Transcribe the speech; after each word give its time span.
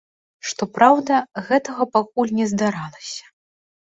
Што 0.51 0.67
праўда, 0.77 1.19
гэтага 1.49 1.83
пакуль 1.97 2.33
не 2.39 2.45
здаралася. 2.53 3.23